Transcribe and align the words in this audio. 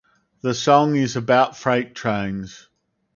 The 0.41 0.55
song 0.55 0.95
is 0.95 1.15
about 1.15 1.55
freight 1.55 1.93
trains. 1.93 2.69